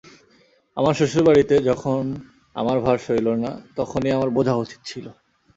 আমার 0.77 0.93
শ্বশুরবাড়িতেও 0.93 1.61
যখন 1.61 2.01
আমার 2.55 2.77
ভার 2.79 2.97
সইল 2.97 3.27
না 3.35 3.51
তখনই 3.75 4.11
আমার 4.11 4.29
বোঝা 4.29 4.53
উচিত 4.55 4.79
ছিল। 4.85 5.05